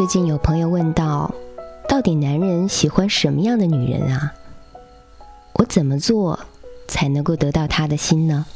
[0.00, 1.30] 最近有朋友问到，
[1.86, 4.32] 到底男人喜欢什么样的女人啊？
[5.56, 6.40] 我怎么做
[6.88, 8.46] 才能够得到他的心呢？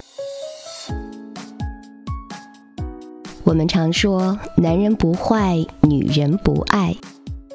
[3.43, 6.97] 我们常说男人不坏，女人不爱，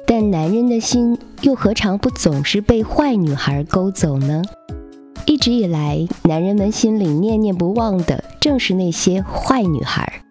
[0.06, 4.40] 但男人的心又何尝不总是被坏女孩勾走呢？
[5.26, 10.22] 一直以来，男人们心里念念不忘的正是那些坏女孩。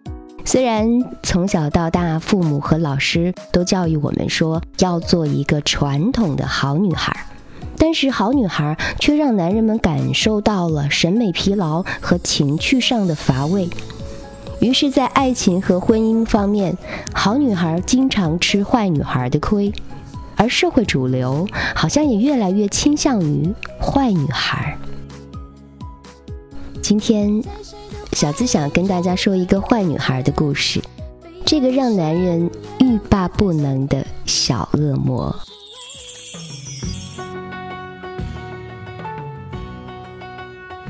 [0.50, 0.84] 虽然
[1.22, 7.24] 从小到大，父母和老师都教育我们说要做一个传统的好女孩，
[7.78, 13.70] 但是好女孩却让男人们感受到了审美疲劳和情趣上的乏味。
[14.60, 16.76] 于是，在爱情和婚姻方面，
[17.14, 19.72] 好女孩经常吃坏女孩的亏，
[20.34, 21.46] 而社会主流
[21.76, 24.76] 好像也越来越倾向于坏女孩。
[26.82, 27.40] 今天。
[28.12, 30.82] 小资想跟大家说一个坏女孩的故事，
[31.46, 35.34] 这个让男人欲罢不能的小恶魔。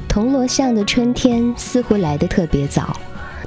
[0.08, 2.96] 铜锣巷的春天似乎来得特别早。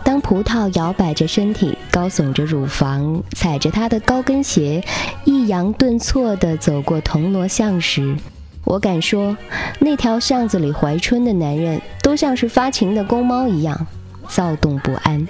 [0.02, 4.84] 当葡萄摇摆着身体，高耸着乳房，踩着她的高跟鞋，
[5.26, 8.16] 抑扬顿挫地走过铜锣巷时。
[8.64, 9.38] 我敢说，
[9.80, 13.88] 那条巷子里怀春的男人都像是发情的公猫一样，
[14.28, 15.28] 躁动不安。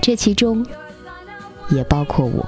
[0.00, 0.64] 这其中
[1.70, 2.46] 也包括我。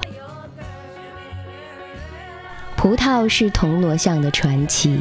[2.75, 4.99] 葡萄是铜锣巷的传奇。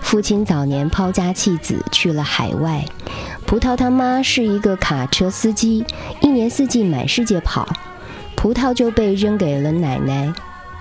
[0.00, 2.84] 父亲早年抛家弃子去了海外，
[3.44, 5.84] 葡萄他妈是一个卡车司机，
[6.20, 7.68] 一年四季满世界跑，
[8.36, 10.32] 葡萄就被扔给了奶奶。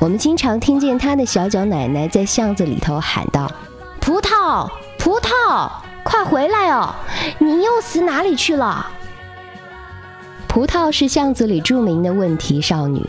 [0.06, 3.52] 我们经常听见他的小脚奶奶在巷子里头喊道
[4.00, 5.68] ：“葡萄，葡萄，
[6.04, 6.94] 快回来哦！
[7.40, 8.86] 你又死哪里去了？”
[10.48, 13.04] 葡萄是巷子里著名的问题少女。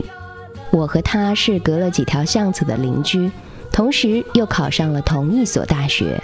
[0.71, 3.31] 我和她是隔了几条巷子的邻居，
[3.71, 6.19] 同时又考上了同一所大学。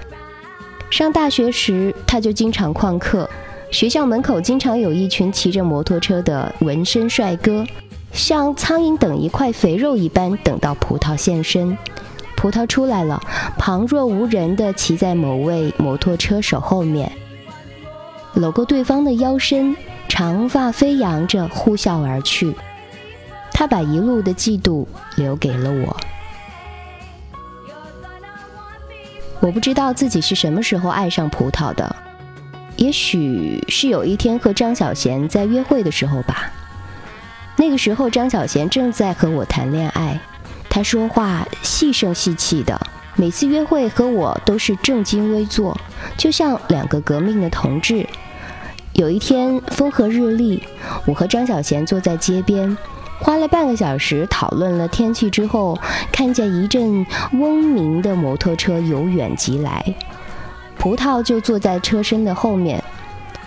[0.89, 3.29] 上大学时，她就经常旷课，
[3.69, 7.63] 学校门口经常有一群骑着摩托车的纹身帅哥。
[8.13, 11.78] 像苍蝇等一块肥肉一般，等到葡萄现身。
[12.38, 13.22] 葡萄出来了，
[13.57, 17.12] 旁若无人地骑在某位摩托车手后面，
[18.34, 19.75] 搂过对方的腰身，
[20.07, 22.53] 长发飞扬着呼啸而去。
[23.51, 24.85] 他把一路的嫉妒
[25.16, 25.97] 留给了我。
[29.40, 31.95] 我不知道自己是什么时候爱上葡萄的，
[32.75, 36.51] 也许是有一天和张小娴在约会的时候吧。
[37.55, 40.19] 那个时候，张小娴正在和我谈恋爱。
[40.69, 42.79] 她说话细声细气的，
[43.15, 45.77] 每次约会和我都是正襟危坐，
[46.17, 48.07] 就像两个革命的同志。
[48.93, 50.63] 有一天风和日丽，
[51.05, 52.75] 我和张小娴坐在街边，
[53.19, 55.77] 花了半个小时讨论了天气之后，
[56.11, 59.95] 看见一阵嗡鸣的摩托车由远及来，
[60.77, 62.83] 葡萄就坐在车身的后面。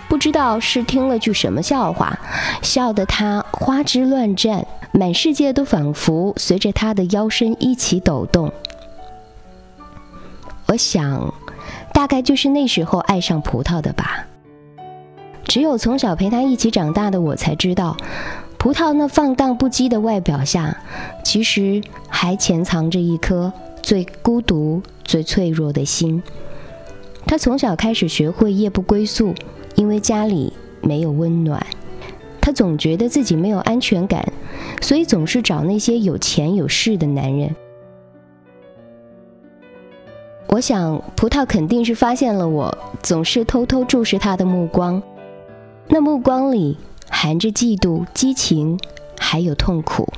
[0.09, 2.17] 不知道是听了句什么笑话，
[2.61, 8.51] 笑得他花枝乱颤，满世界都仿佛随着他的腰身一起抖动。
[10.67, 11.33] 我想，
[11.93, 14.25] 大概就是那时候爱上葡萄的吧。
[15.45, 17.95] 只有从小陪他一起长大的我才知道，
[18.57, 20.77] 葡萄那放荡不羁的外表下，
[21.23, 23.51] 其实还潜藏着一颗
[23.81, 26.21] 最孤独、最脆弱的心。
[27.25, 29.35] 他从小开始学会夜不归宿。
[29.77, 30.51] 因为家里
[30.81, 31.63] 没有温暖，
[32.41, 34.33] 他总觉得自己没有安全感，
[34.81, 37.55] 所以总是找那些有钱有势的男人。
[40.47, 45.01] 我想葡萄肯定是发现了我总是偷偷注视他的目光，
[45.87, 46.77] 那目光里
[47.09, 48.79] 含着嫉妒、激情，
[49.19, 50.11] 还有痛苦。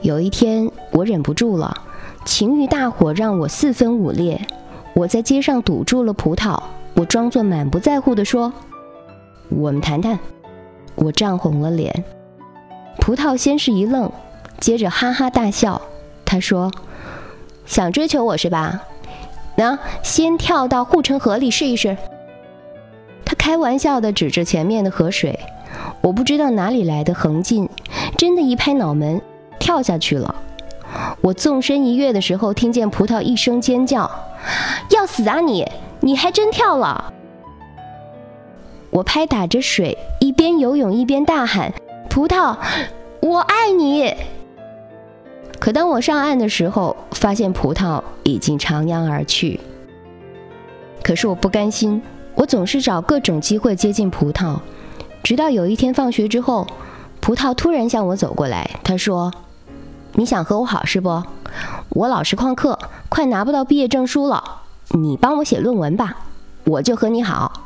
[0.00, 1.82] 有一天我忍不住了，
[2.24, 4.40] 情欲大火让我四分五裂，
[4.94, 6.60] 我在街上堵住了葡萄。
[6.96, 8.52] 我装作满不在乎地说
[9.50, 10.18] ：“我们谈谈。”
[10.96, 12.04] 我涨红了脸。
[12.98, 14.10] 葡萄先是一愣，
[14.58, 15.80] 接着哈哈大笑。
[16.24, 16.72] 他说
[17.66, 18.82] ：“想追求我是吧？
[19.56, 21.96] 那先跳到护城河里试一试。”
[23.26, 25.38] 他开玩笑地指着前面的河水。
[26.00, 27.68] 我不知道哪里来的横劲，
[28.16, 29.20] 真的一拍脑门，
[29.58, 30.34] 跳下去了。
[31.20, 34.10] 我纵身一跃的时候，听见葡萄一声尖叫
[34.90, 35.70] ：“要死啊你！”
[36.06, 37.12] 你还真跳了！
[38.90, 41.74] 我拍打着水，一边游泳一边大喊
[42.08, 42.56] ：“葡萄，
[43.20, 44.14] 我爱你！”
[45.58, 49.58] 可当我上岸的时候，发现葡萄已经徜徉而去。
[51.02, 52.00] 可是我不甘心，
[52.36, 54.60] 我总是找各种机会接近葡萄，
[55.24, 56.68] 直到有一天放学之后，
[57.20, 59.32] 葡萄突然向我走过来，他说
[60.14, 61.20] ：“你想和我好是不？
[61.88, 62.78] 我老实旷课，
[63.08, 64.60] 快拿不到毕业证书了，
[65.02, 66.16] 你帮我写论文吧，
[66.64, 67.62] 我就和你好。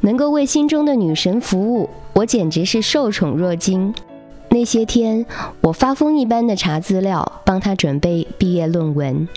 [0.00, 3.94] 能够为心中的女神服务，我简直是受宠若惊。
[4.50, 5.26] 那些天，
[5.60, 9.28] 我发疯一般的查资料，帮她准备毕业论文。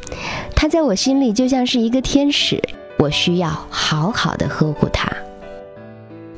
[0.56, 2.62] 她在我心里就像是一个天使，
[2.98, 5.12] 我需要好好的呵护她。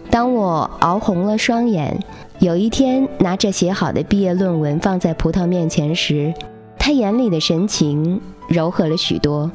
[0.10, 2.00] 当我熬红了双眼，
[2.40, 6.34] 有一天拿着写好的毕业论文放在葡萄面前时，
[6.80, 9.52] 她眼里的神情柔和了许多。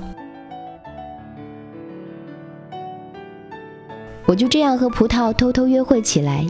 [4.27, 6.45] 我就这样和葡萄偷偷约会起来。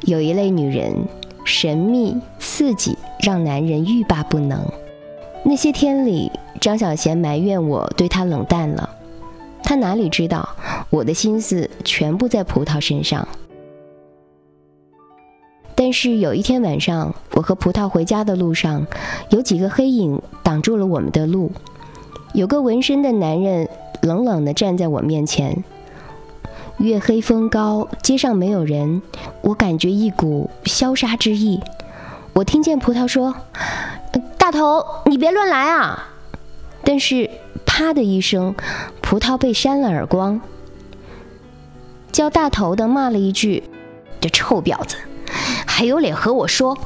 [0.00, 1.06] 有一类女人，
[1.44, 4.60] 神秘刺激，让男人欲罢不能。
[5.44, 8.88] 那些天里，张小娴埋怨我对她冷淡了。
[9.62, 10.48] 她哪里知道，
[10.88, 13.26] 我的心思全部在葡萄身上。
[15.74, 18.86] 但是有一天晚上，我和葡萄回家的路上，
[19.28, 21.52] 有几个黑影挡住了我们的路。
[22.32, 23.68] 有个纹身的男人
[24.02, 25.62] 冷冷地站在我面前。
[26.78, 29.00] 月黑风高，街上没有人，
[29.42, 31.60] 我感觉一股消杀之意。
[32.32, 33.34] 我听见葡萄说
[34.36, 36.08] ：“大头，你别乱来啊！”
[36.84, 37.30] 但是
[37.64, 38.54] 啪的一声，
[39.00, 40.40] 葡萄被扇了耳光。
[42.10, 43.62] 叫大头的骂了一句
[44.20, 44.96] ：“这臭婊子，
[45.66, 46.76] 还有脸和我说！”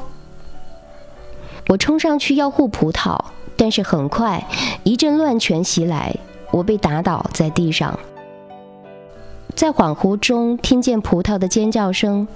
[1.68, 3.18] 我冲上去要护葡萄，
[3.56, 4.46] 但是很快
[4.84, 6.14] 一阵乱拳袭来，
[6.50, 7.98] 我被打倒在地上。
[9.58, 12.28] 在恍惚中听见葡萄的尖叫声，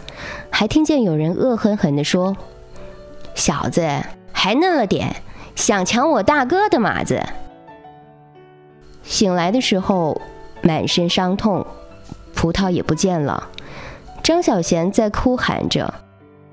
[0.51, 2.37] 还听见有人恶狠狠地说
[3.33, 3.89] ：“小子
[4.33, 5.15] 还嫩了点，
[5.55, 7.23] 想抢我大哥的马子。”
[9.05, 10.21] 醒来的时候
[10.63, 11.65] 满身伤痛，
[12.35, 13.49] 葡萄也不见了。
[14.21, 15.95] 张小娴在哭喊着：“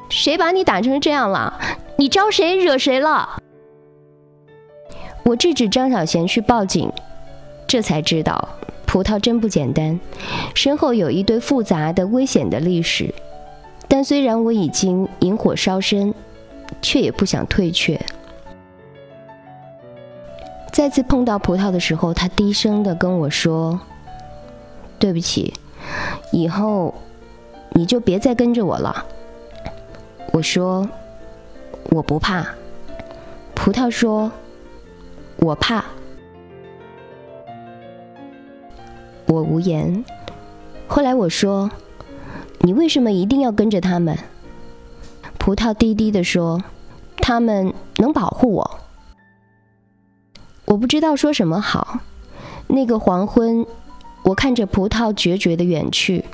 [0.07, 1.59] 谁把你打成这样了？
[1.95, 3.41] 你招谁惹谁了？”
[5.25, 6.93] 我制止张小娴去报警，
[7.65, 8.49] 这才知道。
[8.91, 9.99] 葡萄真不简单，
[10.55, 13.13] 身后有一堆复杂的、危险的历史。
[13.87, 16.11] 但虽然我已经引火烧身，
[16.81, 18.03] 却也不想退却。
[20.73, 23.79] 再次碰到葡萄的时候，他低声的跟我说
[24.97, 25.53] ：“对不起，
[26.31, 26.95] 以后
[27.73, 29.05] 你就别再跟着我了。”
[30.33, 30.89] 我说
[31.93, 32.43] ：“我不怕。”
[33.53, 34.31] 葡萄说
[35.37, 35.85] ：“我怕。”
[39.29, 40.03] 我无言。
[40.87, 41.69] 后来我说
[42.61, 44.17] ：“你为什么一定要跟着他们？”
[45.37, 46.63] 葡萄低低的说
[47.17, 48.79] ：“他们能保护我。”
[50.65, 51.99] 我不知道说什么好。
[52.65, 53.65] 那个黄昏，
[54.23, 56.25] 我看着葡萄决绝的远去，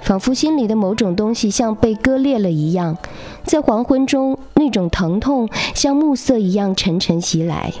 [0.00, 2.96] 仿佛心里的某种东西像被割裂了一样，
[3.44, 7.74] 在黄昏中，那种疼痛像暮色一样沉沉袭来。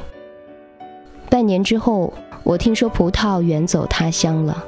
[1.30, 2.12] 半年之后。
[2.48, 4.64] 我听说葡萄远走他乡了，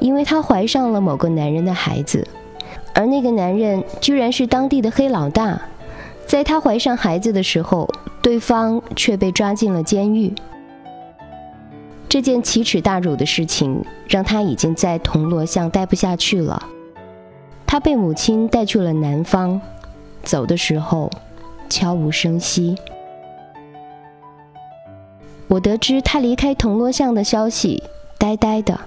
[0.00, 2.26] 因为她怀上了某个男人的孩子，
[2.92, 5.62] 而那个男人居然是当地的黑老大。
[6.26, 7.88] 在她怀上孩子的时候，
[8.20, 10.34] 对方却被抓进了监狱。
[12.08, 16.60] 这件奇耻大辱的事情让她已经在铜锣巷待不下去了。
[17.64, 19.60] 她被母亲带去了南方，
[20.24, 21.08] 走的时候
[21.68, 22.76] 悄无声息。
[25.46, 27.82] 我得知他离开铜锣巷的消息，
[28.18, 28.80] 呆呆的，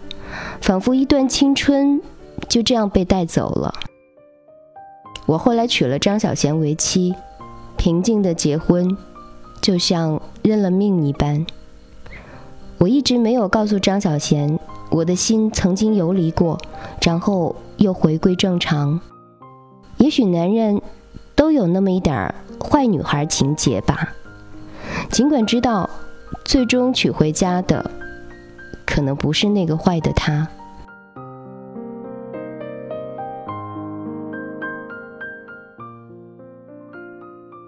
[0.59, 2.01] 仿佛一段青春
[2.49, 3.73] 就这样被带走了。
[5.27, 7.13] 我后来娶了张小娴为妻，
[7.77, 8.97] 平静的结婚，
[9.61, 11.45] 就像认了命一般。
[12.79, 14.57] 我一直没有告诉张小娴，
[14.89, 16.59] 我的心曾经游离过，
[17.01, 18.99] 然后又回归正常。
[19.97, 20.81] 也许男人
[21.35, 24.13] 都有那么一点坏女孩情节吧，
[25.11, 25.89] 尽管知道。
[26.47, 27.91] 最终娶回家的，
[28.85, 30.47] 可能不是那个坏的他。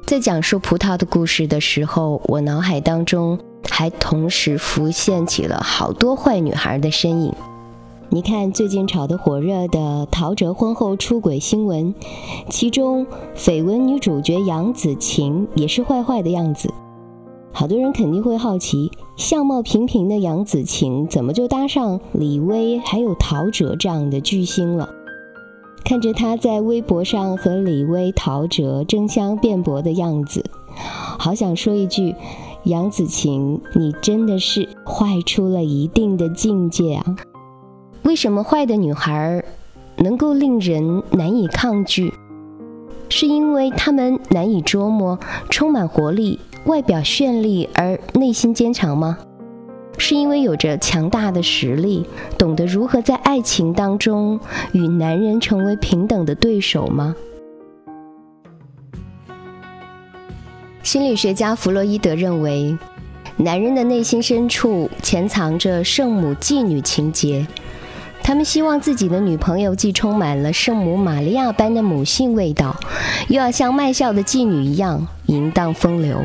[0.06, 3.38] 在讲述葡萄的故事的时候，我脑海当中
[3.70, 7.34] 还同时浮现起了好多坏女孩的身影。
[8.08, 11.94] 你看，最近炒得火热的陶喆婚后出轨新闻，
[12.50, 13.06] 其中
[13.36, 16.74] 绯闻女主角杨紫晴也是坏坏的样子。
[17.52, 24.90] 好多人肯定会好奇，相貌平平的杨紫晴怎么就搭上李薇还有陶喆这样的巨星了？
[25.84, 30.46] 看着她在微博上和李薇、陶喆争相辩驳的样子，
[31.18, 32.16] 好想说一句：
[32.64, 37.16] 杨紫晴，你真的是坏出了一定的境界啊！
[38.04, 39.44] 为什么坏的女孩
[39.98, 42.14] 能够令人难以抗拒？
[43.10, 45.18] 是因为她们难以捉摸，
[45.50, 46.40] 充满活力，
[46.70, 49.18] 外表绚丽而内心坚强吗？
[49.98, 52.06] 是因为有着强大的实力，
[52.38, 54.40] 懂得如何在爱情当中
[54.72, 57.16] 与男人成为平等的对手吗？
[60.84, 62.78] 心理学家弗洛伊德认为，
[63.38, 67.48] 男人的内心深处潜藏着圣母妓女情节。
[68.22, 72.76] 他们希望自己的女朋友既充满了圣母玛利亚般的母性味道，
[73.28, 76.22] 又要像卖笑的妓女一样淫荡风流。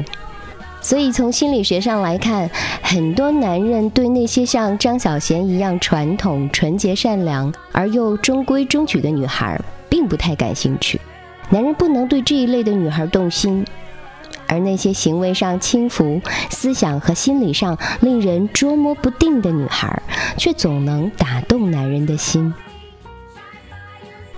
[0.84, 2.50] 所以，从心理学上来看，
[2.82, 11.00] 很多男人对那些像张小娴一样传统、纯洁、善良而又中规中矩的女孩，并不太感兴趣。
[11.48, 13.64] 男人不能对这一类的女孩动心。
[14.46, 20.02] 而那些行为上轻浮、思想和心理上令人捉摸不定的女孩，
[20.36, 22.52] 却总能打动男人的心。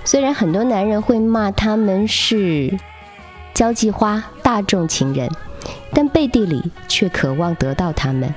[0.04, 2.72] 虽然很多男人会骂他们是
[3.52, 5.28] 交际花、大众情人，
[5.92, 8.32] 但背地里却渴望得到他们。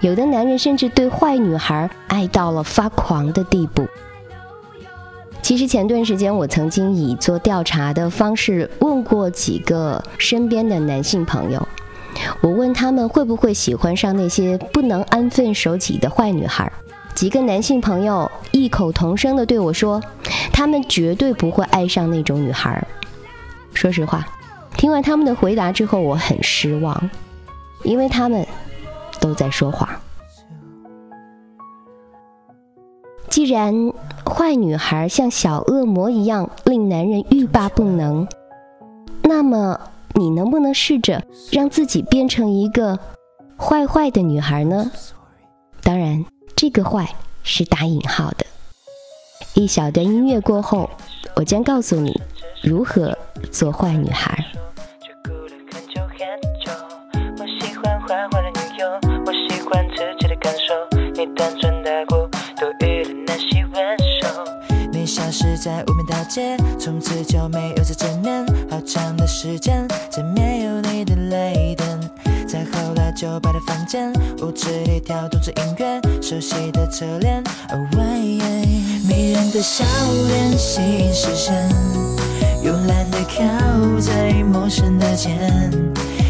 [0.00, 3.86] 有的男人甚至对坏女孩爱到了发狂的地步。
[5.40, 11.68] 其实前段时间，我曾经以做调查的方式问过几个身边的男性朋友，
[12.40, 16.70] 我问他们会不会喜欢上那些不能安分守己的坏女孩。
[17.14, 20.02] 几个男性朋友异口同声地对我说，
[20.52, 22.84] 他们绝对不会爱上那种女孩。
[23.74, 24.26] 说实话，
[24.76, 27.10] 听完他们的回答之后，我很失望，
[27.84, 28.46] 因为他们
[29.20, 29.88] 都在说谎。
[33.28, 33.92] 既然
[34.26, 38.28] 坏女孩像小恶魔一样令男人欲罢不能，
[39.22, 39.80] 那么
[40.14, 42.98] 你能不能试着让自己变成一个
[43.56, 44.90] 坏坏的女孩呢？
[45.82, 46.24] 当然，
[46.54, 48.44] 这个“坏”是打引号的。
[49.54, 50.90] 一小段音乐过后，
[51.36, 52.20] 我将告诉你
[52.62, 53.16] 如何
[53.50, 54.38] 做坏女孩。
[57.38, 58.86] 我喜欢坏坏的女友，
[59.26, 60.72] 我喜欢自己的感受，
[61.12, 62.30] 你单纯带过。
[65.04, 68.46] 消失在无名大街，从此就没有再见面。
[68.70, 72.00] 好长的时间，再没有你的泪灯。
[72.48, 77.42] 再后来，酒吧的房间，屋子里跳动着音乐，熟悉的侧脸。
[79.06, 79.84] 迷人的笑
[80.28, 81.68] 脸吸引视线，
[83.82, 85.36] 靠在陌生的肩，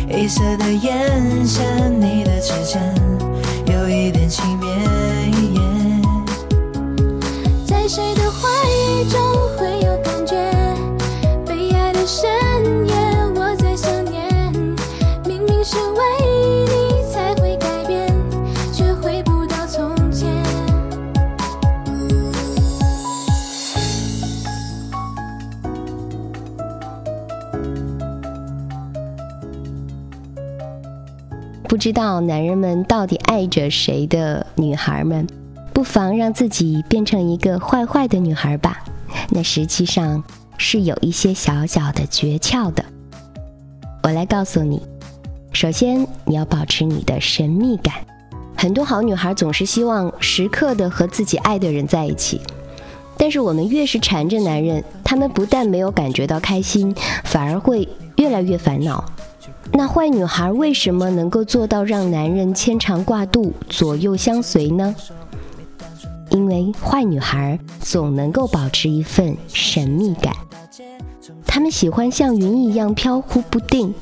[0.09, 1.63] 黑色的眼线，
[2.01, 2.81] 你的指尖
[3.67, 4.65] 有一点轻蔑。
[7.67, 8.49] 在谁的怀？
[9.11, 9.21] 中
[31.73, 35.27] 不知道男人们到底爱着谁的女孩们，
[35.73, 38.85] 不妨让自己变成一个坏坏的女孩吧。
[39.31, 40.23] 那实际上
[40.59, 42.85] 是有一些小小的诀窍的，
[44.03, 44.83] 我来告诉你。
[45.55, 47.95] 首先，你要保持你的神秘感。
[48.55, 52.39] 很多好女孩总是希望时刻的和自己爱的人在一起，
[53.17, 57.89] 但是我们越是缠着男人，他们不但没有感觉到开心，反而会
[58.19, 59.03] 越来越烦恼。
[59.73, 64.95] 那坏女孩为什么能够做到让男人牵肠挂肚、左右相随呢？
[66.31, 70.35] 因为坏女孩总能够保持一份神秘感，
[71.47, 73.95] 她们喜欢像云一样飘忽不定，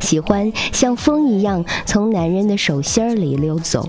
[0.00, 3.88] 喜欢像风一样从男人的手心里溜走，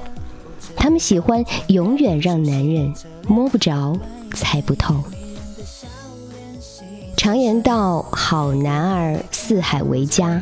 [0.75, 2.93] 她们喜欢永远让男人
[3.27, 3.95] 摸不着、
[4.33, 4.95] 猜不透。
[7.15, 10.41] 常言道：“好男儿四海为家。”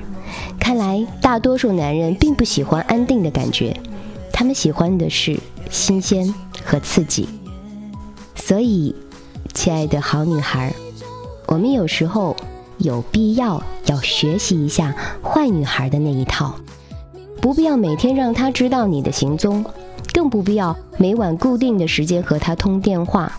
[0.59, 3.75] 看来大多数男人并不喜欢安定的感觉，
[4.31, 6.33] 他们喜欢的是新鲜
[6.63, 7.27] 和刺激。
[8.35, 8.95] 所以，
[9.53, 10.73] 亲爱的好女孩，
[11.47, 12.35] 我们有时候
[12.77, 16.55] 有必要要学习一下坏女孩的那一套，
[17.39, 19.63] 不必要每天让她知道你的行踪，
[20.13, 23.31] 更不必要每晚固定的时间和她通电话。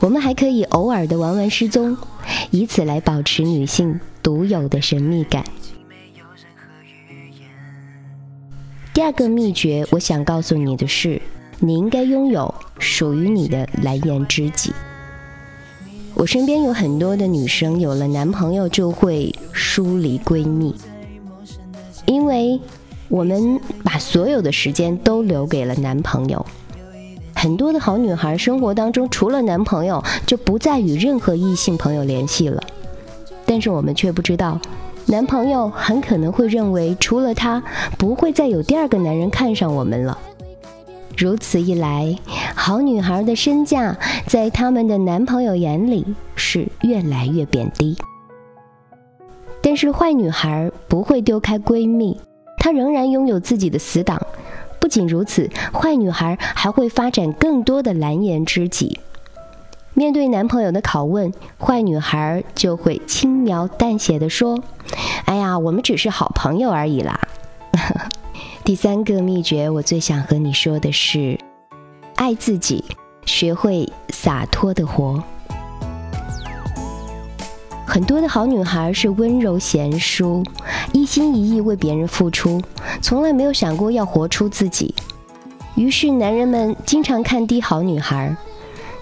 [0.00, 1.96] 我们还可以偶尔的玩玩失踪，
[2.50, 5.44] 以此来保持女性独有的神秘感。
[8.98, 11.22] 第二个秘诀，我想告诉你的是。
[11.60, 14.72] 你应该拥有属于你的蓝颜知己。
[16.14, 20.74] 我身边有很多的女生，有了男朋友就会疏离闺蜜，
[22.06, 22.60] 因为
[23.06, 26.44] 我们把所有的时间都留给了男朋友。
[27.36, 32.60] 很多的好女孩生活当中，除了男朋友，就不再与任何异性朋友联系了。
[33.46, 34.60] 但是我们却不知道，
[35.10, 37.62] 男朋友很可能会认为除了他，
[37.96, 40.18] 不会再有第二个男人看上我们了。
[41.16, 42.14] 如此一来，
[42.54, 43.96] 好女孩的身价
[44.26, 46.04] 在他们的男朋友眼里
[46.36, 47.96] 是越来越贬低。
[49.62, 52.20] 但是坏女孩不会丢开闺蜜，
[52.58, 54.20] 她仍然拥有自己的死党。
[54.78, 58.98] 不仅如此，坏女孩还会发展更多的蓝颜知己。
[59.94, 64.58] 面对男朋友的拷问，坏女孩就会轻描淡写地说
[65.26, 67.20] ：“哎呀，我们只是好朋友而已啦。
[68.64, 71.38] ”第三个秘诀，我最想和你说的是：
[72.14, 72.84] 爱自己，
[73.24, 75.22] 学会洒脱的活。
[77.84, 80.44] 很多的好女孩是温柔贤淑，
[80.92, 82.60] 一心一意为别人付出，
[83.00, 84.94] 从来没有想过要活出自己。
[85.74, 88.36] 于是，男人们经常看低好女孩。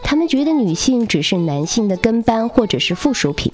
[0.09, 3.53] 他们觉得女性只是男性的跟班或者是附属品，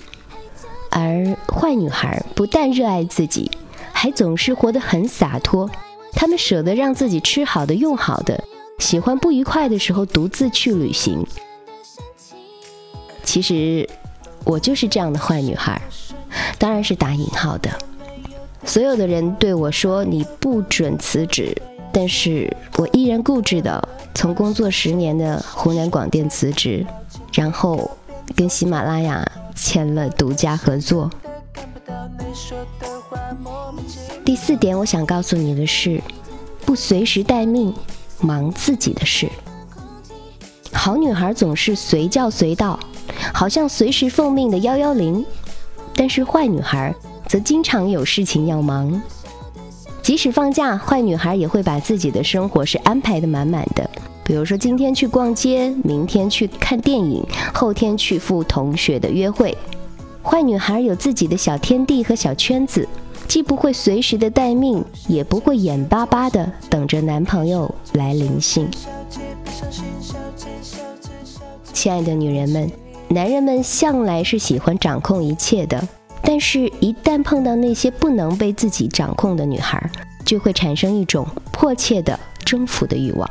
[0.91, 3.51] 而坏女孩不但热爱自己，
[3.91, 5.71] 还总是活得很洒脱。
[6.13, 8.45] 她们舍得让自己吃好的、用好的，
[8.79, 11.27] 喜欢不愉快的时候独自去旅行。
[13.25, 13.89] 其实，
[14.45, 15.81] 我就是这样的坏女孩，
[16.59, 17.71] 当然是打引号的。
[18.67, 21.57] 所有的人对我说：“你不准辞职。”
[21.93, 26.85] 但是我依然固执的从工作十年的湖南广电辞职，
[27.33, 27.91] 然后
[28.35, 29.23] 跟喜马拉雅
[29.55, 31.11] 签了独家合作。
[34.25, 36.03] 第四点，我想告诉你的是，
[36.65, 37.75] 不随时待命，
[38.21, 39.29] 忙自己的事。
[40.73, 42.81] 好女孩总是随叫随到，
[43.35, 45.25] 好像随时奉命的幺幺零，
[45.95, 46.95] 但是坏女孩
[47.27, 49.01] 则经常有事情要忙。
[50.03, 53.89] 即使放假，坏女孩也会把自己的生活是安排的满满的。
[54.25, 59.57] 比如说，今天去逛街，明天去看电影，后天去赴同学的约会。
[60.23, 62.87] 坏女孩有自己的小天地和小圈子，
[63.29, 68.69] 既不会随时的待命，也不会眼巴巴的等着男朋友来临幸。
[71.73, 72.71] 亲爱的女人们，
[73.09, 75.89] 男人们向来是喜欢掌控一切的。
[76.25, 79.91] 但是，一旦碰到那些不能被自己掌控的女孩，
[80.25, 83.29] 就会产生一种迫切的征服的欲望。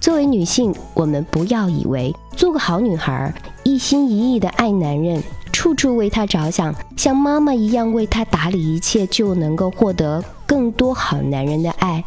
[0.00, 12.02] 作为女性，我们不要以为做个好女孩，一心一意的爱男人，处处为他着想，像妈妈一样为他打理一切，就能够获得更多好男人的爱。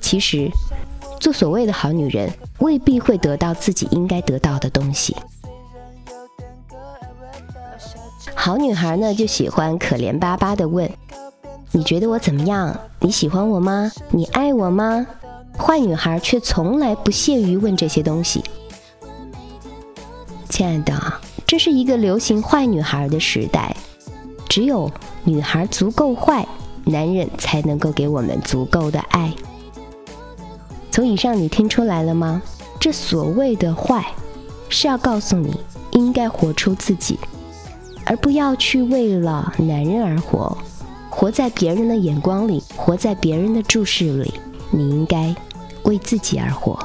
[0.00, 0.48] 其实，
[1.20, 2.30] 做所谓的好女人，
[2.60, 5.14] 未必会得到自己应该得到的东西。
[8.44, 10.90] 好女孩呢，就喜欢可怜巴巴的问
[11.70, 12.76] ：“你觉得我怎么样？
[12.98, 13.92] 你喜欢我吗？
[14.10, 15.06] 你爱我吗？”
[15.56, 18.42] 坏女孩却从来不屑于问这些东西。
[20.48, 20.92] 亲爱的，
[21.46, 23.76] 这是一个流行坏女孩的时代，
[24.48, 24.90] 只有
[25.22, 26.44] 女孩足够坏，
[26.82, 29.32] 男人才能够给我们足够的爱。
[30.90, 32.42] 从以上你听出来了吗？
[32.80, 34.04] 这所谓的坏，
[34.68, 35.60] 是要告诉你
[35.92, 37.16] 应该活出自己。
[38.04, 40.56] 而不要去为了男人而活，
[41.08, 44.34] 活在别人的眼光里，活在别人的注视里。
[44.70, 45.34] 你应该
[45.84, 46.78] 为自己而活。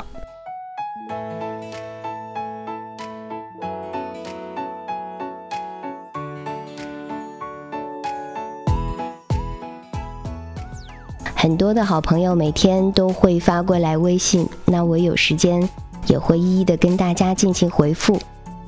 [11.34, 15.70] 很多的好朋友每天都会发过来微信，那我有时间
[16.08, 18.20] 也会一一的跟大家进行回复。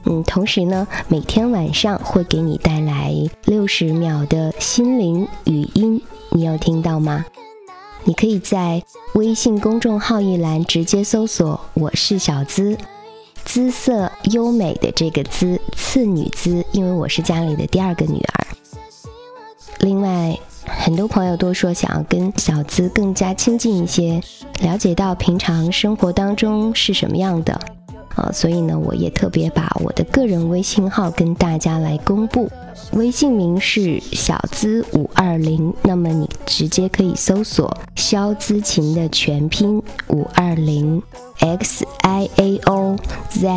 [0.05, 3.13] 嗯，同时呢，每天晚上会给你带来
[3.45, 7.25] 六十秒的心灵语音，你有听到吗？
[8.05, 8.81] 你可以在
[9.13, 12.77] 微信公众号一栏直接搜索“我是小资”，
[13.43, 18.47] 姿色优美的这个“姿”，次女姿，因为我是家里的第二个女儿。
[19.79, 24.21] 另外，很多朋友都说想要跟小资更加亲近一些，
[24.61, 27.59] 了解到平常生活当中是什么样的。
[28.19, 32.49] 啊，所以呢，我也特别把我的个人微信号跟大家来公布，
[32.91, 41.01] 微信名是小资五二零，那么你直接可以搜索肖姿琴的全拼五二零
[41.37, 42.97] x i a o
[43.29, 43.47] z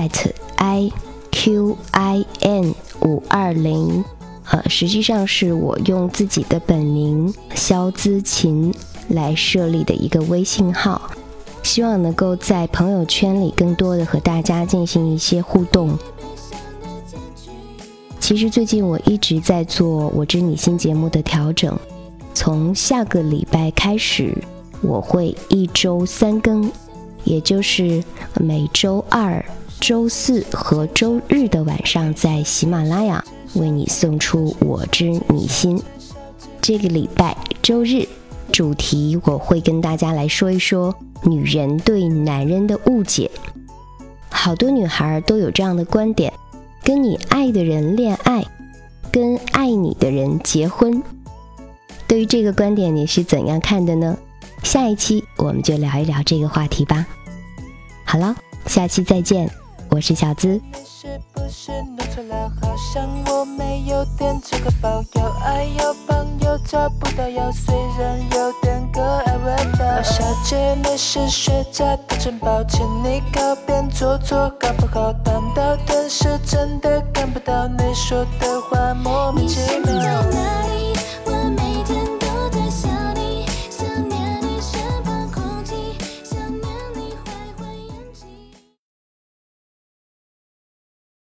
[0.57, 0.93] i
[1.33, 4.05] q i n 五二零，
[4.51, 8.73] 呃，实际上是我用自己的本名肖姿琴
[9.09, 11.11] 来设立的一个微信号。
[11.63, 15.97] 希望能够在朋友圈里更多的和大家进行一些互动。
[18.21, 21.77] 其实最近我一直在做我知你心节目的调整，
[22.33, 24.37] 从下个礼拜开始，
[24.81, 26.71] 我会一周三更，
[27.25, 28.03] 也就是
[28.35, 29.45] 每周二、
[29.81, 33.23] 周四和周日的晚上在喜马拉雅
[33.55, 35.83] 为你送出我知你心。
[36.61, 38.07] 这个礼拜周日
[38.51, 43.31] 主题，我会跟大家来说一说女人对男人的误解。
[44.31, 46.33] 好多女孩都有这样的观点：
[46.83, 48.45] 跟你爱的人恋爱，
[49.11, 51.03] 跟爱你的人结婚。
[52.09, 54.17] 对于这个观点，你是怎样看的呢？
[54.63, 57.07] 下一期我们就聊一聊这个话题吧。
[58.05, 59.51] 好了，下期再见，
[59.89, 60.61] 我是小资。
[61.53, 62.51] 是弄错了？
[62.63, 69.85] 好像我没有点这个包，有爱有朋友找不到药，虽然有点可爱味道。
[69.85, 80.72] 老小姐，你是学渣的城堡，请你靠边坐坐，搞不好当到电视真的看不到你说的话，莫名其妙。